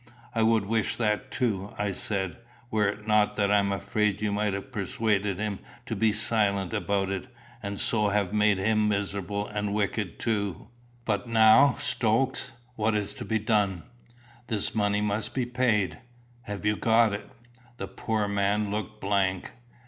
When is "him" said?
5.37-5.59, 8.57-8.87